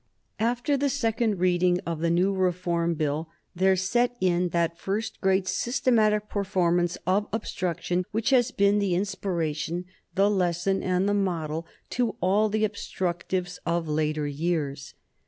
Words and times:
After 0.39 0.77
the 0.77 0.89
second 0.89 1.37
reading 1.37 1.79
of 1.85 1.99
the 1.99 2.09
new 2.09 2.33
Reform 2.33 2.95
Bill 2.95 3.29
there 3.55 3.75
set 3.75 4.17
in 4.19 4.49
that 4.49 4.79
first 4.79 5.21
great 5.21 5.47
systematic 5.47 6.27
performance 6.27 6.95
of 7.05 7.27
obstruction 7.31 8.05
which 8.09 8.31
has 8.31 8.49
been 8.49 8.79
the 8.79 8.95
inspiration, 8.95 9.85
the 10.15 10.27
lesson, 10.27 10.81
and 10.81 11.07
the 11.07 11.13
model 11.13 11.67
to 11.91 12.15
all 12.19 12.49
the 12.49 12.65
obstructives 12.65 13.59
of 13.63 13.87
later 13.87 14.25
years. 14.25 14.95